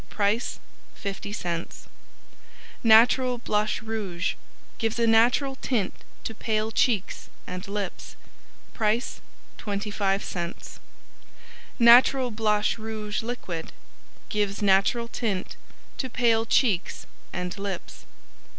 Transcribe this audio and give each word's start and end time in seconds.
Price 0.09 0.57
50c 0.99 1.85
Natural 2.83 3.37
Blush 3.37 3.83
Rouge 3.83 4.33
Gives 4.79 4.97
a 4.97 5.05
natural 5.05 5.57
tint 5.57 5.93
to 6.23 6.33
pale 6.33 6.71
cheeks 6.71 7.29
and 7.45 7.67
Lips. 7.67 8.15
Price 8.73 9.21
25c 9.59 10.79
Natural 11.77 12.31
Blush 12.31 12.79
Rouge 12.79 13.21
Liquid 13.21 13.71
Gives 14.29 14.63
natural 14.63 15.07
tint 15.07 15.55
to 15.99 16.09
pale 16.09 16.47
cheeks 16.47 17.05
and 17.31 17.55
lips. 17.59 18.07